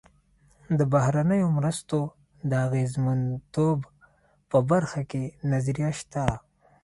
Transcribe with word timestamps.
د 0.77 0.79
بهرنیو 0.93 1.47
مرستو 1.57 1.99
د 2.49 2.51
اغېزمنتوب 2.67 3.79
په 4.49 4.57
برخه 4.69 5.01
کې 5.11 5.23
نظریه 5.51 5.91
شته. 5.99 6.25